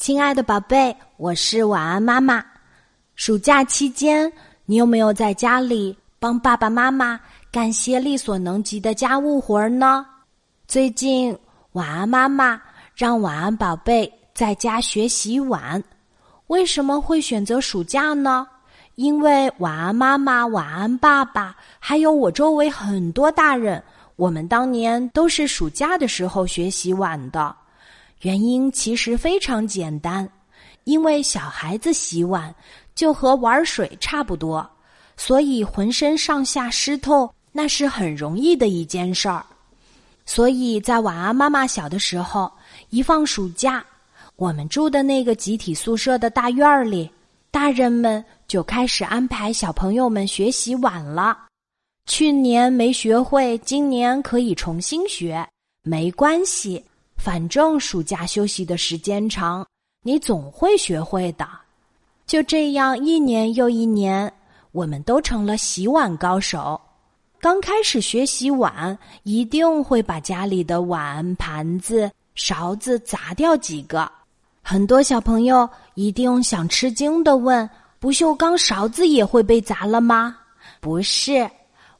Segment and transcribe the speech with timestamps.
[0.00, 2.42] 亲爱的宝贝，我是晚安妈妈。
[3.16, 4.32] 暑假期间，
[4.64, 7.20] 你有没有在家里帮爸爸妈妈
[7.52, 10.06] 干些力所能及的家务活儿呢？
[10.66, 11.38] 最近，
[11.72, 12.58] 晚安妈妈
[12.94, 15.84] 让晚安宝贝在家学洗碗。
[16.46, 18.46] 为什么会选择暑假呢？
[18.94, 23.82] 因为晚安妈妈、晚安爸爸，还有我周围很多大人，
[24.16, 27.54] 我们当年都是暑假的时候学习碗的。
[28.20, 30.28] 原因其实非常简单，
[30.84, 32.54] 因为小孩子洗碗
[32.94, 34.68] 就和玩水差不多，
[35.16, 39.44] 所以浑身上下湿透那是很容易的一件事儿。
[40.26, 42.52] 所以在晚安妈妈小的时候，
[42.90, 43.84] 一放暑假，
[44.36, 47.10] 我们住的那个集体宿舍的大院里，
[47.50, 51.46] 大人们就开始安排小朋友们学洗碗了。
[52.06, 55.46] 去年没学会，今年可以重新学，
[55.82, 56.84] 没关系。
[57.22, 59.66] 反正暑假休息的时间长，
[60.02, 61.46] 你总会学会的。
[62.26, 64.32] 就这样，一年又一年，
[64.72, 66.80] 我们都成了洗碗高手。
[67.38, 74.10] 刚开始学洗碗，一定会把家里的碗、盘子、勺子砸掉几个。
[74.62, 77.68] 很多小朋友一定想吃惊的问
[78.00, 80.34] ：“不锈钢勺子也会被砸了吗？”
[80.80, 81.46] 不是，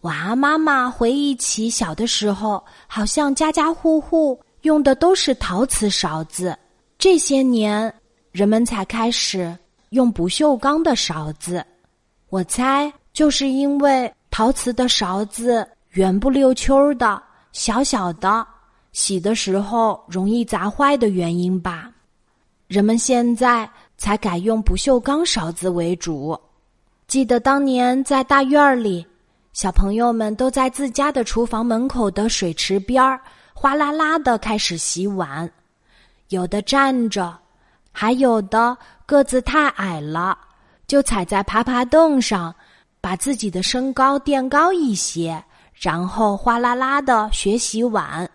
[0.01, 4.41] 晚安妈妈回忆起小的时候，好像家家户户。
[4.63, 6.57] 用的都是陶瓷勺子，
[6.99, 7.93] 这些年
[8.31, 9.57] 人们才开始
[9.91, 11.65] 用不锈钢的勺子。
[12.29, 17.21] 我猜就是因为陶瓷的勺子圆不溜秋的、
[17.53, 18.47] 小小的，
[18.93, 21.91] 洗的时候容易砸坏的原因吧。
[22.69, 26.39] 人们现在才改用不锈钢勺子为主。
[27.09, 29.05] 记得当年在大院里，
[29.53, 33.21] 小朋友们都在自家的厨房门口的水池边儿。
[33.63, 35.47] 哗啦啦的开始洗碗，
[36.31, 37.39] 有的站着，
[37.93, 40.39] 还有的个子太矮了，
[40.87, 42.55] 就踩在爬爬凳上，
[43.03, 48.27] 把自己的身高垫高一些，然后哗啦啦的学洗碗。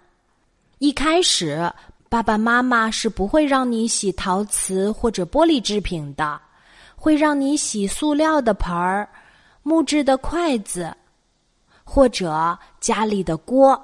[0.78, 1.74] 一开始，
[2.08, 6.40] 爸爸妈妈是不会让你洗陶瓷或者玻璃制品的，
[6.96, 9.10] 会让你洗塑料的盆儿、
[9.64, 10.96] 木质的筷子，
[11.84, 13.82] 或者家里的锅。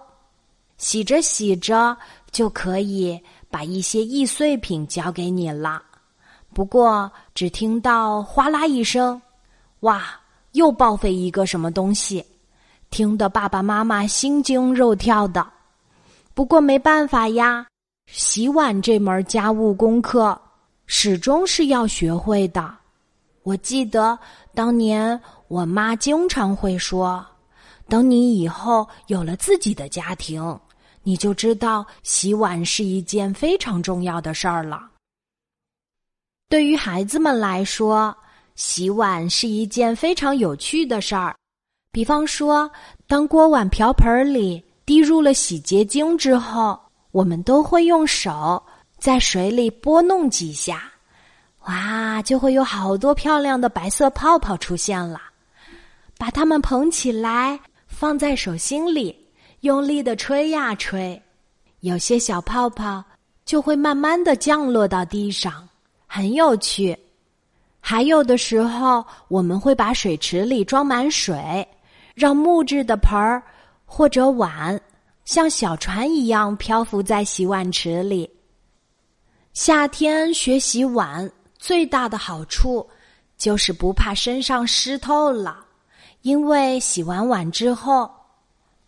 [0.82, 1.96] 洗着洗着，
[2.32, 3.22] 就可以
[3.52, 5.80] 把一些易碎品交给你了。
[6.56, 9.22] 不过，只听到哗啦一声，
[9.82, 10.04] 哇，
[10.54, 12.26] 又报废一个什么东西，
[12.90, 15.48] 听得爸爸妈妈心惊肉跳的。
[16.34, 17.68] 不过没办法呀，
[18.12, 20.38] 洗碗这门家务功课
[20.88, 22.76] 始终是要学会的。
[23.44, 24.18] 我记得
[24.56, 27.24] 当年我妈经常会说
[27.88, 30.60] ：“等你以后有了自己的家庭。”
[31.04, 34.90] 你就知道洗碗是一件非常重要的事儿了。
[36.50, 38.16] 对于孩子们来说，
[38.56, 41.36] 洗碗是一件非常有趣的事儿。
[41.92, 42.70] 比方说，
[43.08, 46.80] 当锅碗瓢盆里滴入了洗洁精之后，
[47.12, 48.62] 我们都会用手
[48.98, 50.92] 在水里拨弄几下，
[51.66, 55.22] 哇，就会有好多漂亮的白色泡泡出现了。
[56.18, 59.21] 把它们捧起来，放在手心里。
[59.62, 61.22] 用力的吹呀吹，
[61.82, 63.04] 有些小泡泡
[63.46, 65.70] 就会慢慢的降落到地上，
[66.08, 66.98] 很有趣。
[67.80, 71.68] 还有的时候，我们会把水池里装满水，
[72.16, 73.44] 让木质的盆儿
[73.86, 74.82] 或者碗
[75.26, 78.28] 像小船一样漂浮在洗碗池里。
[79.54, 82.90] 夏天学洗碗最大的好处
[83.38, 85.64] 就是不怕身上湿透了，
[86.24, 88.10] 因为洗完碗之后。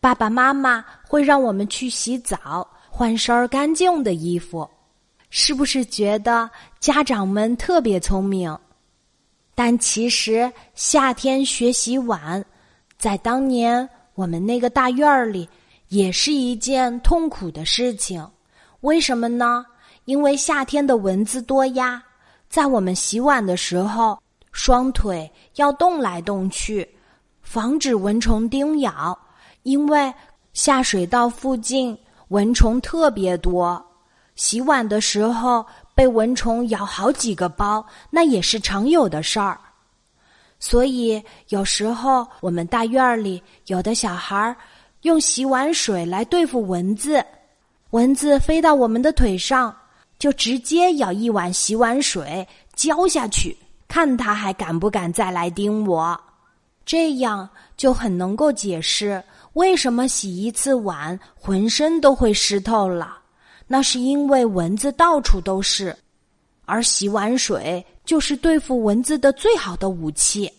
[0.03, 4.69] 爸爸妈妈会让我们去洗澡，换身儿干净的衣服，
[5.29, 8.53] 是不是觉得家长们特别聪明？
[9.55, 12.43] 但其实夏天学洗碗，
[12.97, 15.47] 在当年我们那个大院儿里
[15.87, 18.29] 也是一件痛苦的事情。
[18.81, 19.65] 为什么呢？
[20.03, 22.03] 因为夏天的蚊子多呀，
[22.49, 24.21] 在我们洗碗的时候，
[24.51, 26.85] 双腿要动来动去，
[27.41, 29.17] 防止蚊虫叮咬。
[29.63, 30.13] 因为
[30.53, 31.97] 下水道附近
[32.29, 33.83] 蚊虫特别多，
[34.35, 35.65] 洗碗的时候
[35.95, 39.59] 被蚊虫咬好几个包，那也是常有的事儿。
[40.59, 44.55] 所以有时候我们大院里有的小孩儿
[45.01, 47.23] 用洗碗水来对付蚊子，
[47.89, 49.75] 蚊子飞到我们的腿上，
[50.17, 53.57] 就直接舀一碗洗碗水浇下去，
[53.87, 56.19] 看他还敢不敢再来叮我。
[56.85, 59.23] 这样就很能够解释。
[59.53, 63.19] 为什么洗一次碗浑身都会湿透了？
[63.67, 65.95] 那是因为蚊子到处都是。
[66.65, 70.51] 而洗碗水就是对付蚊子的最好的武器。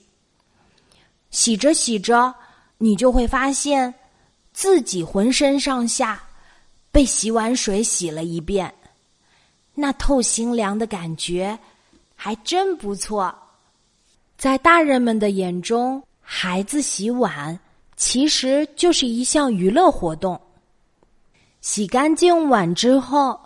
[1.30, 2.32] 洗着洗着，
[2.76, 3.92] 你就会发现
[4.52, 6.22] 自己浑身上下
[6.92, 8.72] 被洗碗水洗了一遍，
[9.74, 11.58] 那透心凉的感觉
[12.14, 13.34] 还真不错。
[14.36, 17.58] 在大人们的眼中，孩子洗碗
[17.96, 20.40] 其实就是一项娱乐活动。
[21.60, 23.38] 洗干净碗之后，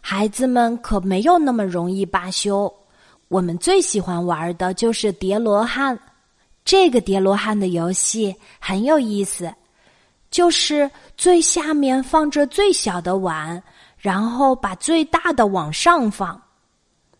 [0.00, 2.72] 孩子们可没有那么容易罢休。
[3.28, 5.98] 我们最喜欢玩的就是叠罗汉。
[6.64, 9.52] 这个叠罗汉的游戏很有意思，
[10.30, 13.62] 就是最下面放着最小的碗，
[13.96, 16.40] 然后把最大的往上放。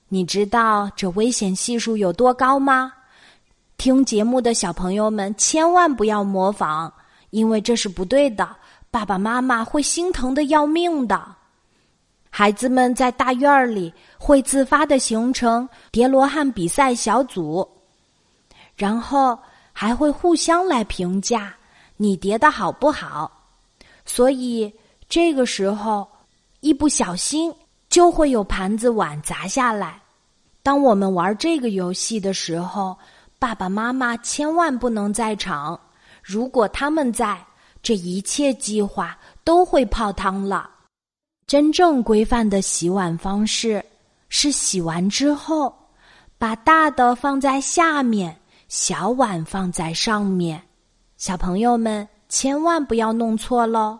[0.09, 2.93] 你知道这危险系数有多高吗？
[3.83, 6.89] 听节目的小朋友们千万不要模仿，
[7.31, 8.49] 因为这是不对的，
[8.93, 11.21] 爸爸妈妈会心疼的要命的。
[12.31, 17.69] 孩子们在大院里会自发的形成叠罗汉比赛小组。
[18.77, 19.37] 然后
[19.73, 21.53] 还会互相来评价
[21.97, 23.29] 你叠的好不好，
[24.05, 24.73] 所以
[25.09, 26.07] 这个时候
[26.61, 27.53] 一不小心
[27.89, 30.01] 就会有盘子碗砸下来。
[30.63, 32.97] 当我们玩这个游戏的时候，
[33.43, 35.79] 爸爸妈妈千万不能在场。
[36.23, 37.45] 如果他们在，
[37.83, 40.71] 这一切计划都会泡汤了。
[41.45, 43.85] 真正规范的洗碗方式
[44.29, 45.75] 是洗完之后，
[46.39, 48.39] 把大的放在下面。
[48.69, 50.63] 小碗放在上面，
[51.17, 53.99] 小朋友们千万不要弄错喽。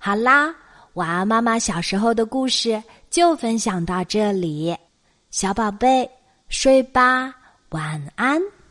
[0.00, 0.52] 好啦，
[0.94, 4.76] 晚安妈妈小时候的故事就分享到这里，
[5.30, 6.10] 小宝贝
[6.48, 7.32] 睡吧，
[7.72, 8.61] 晚安。